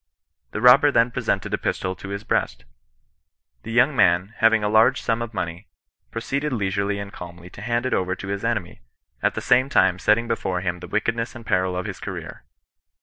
[0.49, 2.65] The robber (then presented a pistol to his breast.
[3.61, 5.67] The young man, having a large sum of money,
[6.09, 8.81] proceeded leisurely and calmly to hand it over to his enemy,
[9.21, 12.43] at the same time setting before him the wickedness and peril of his career.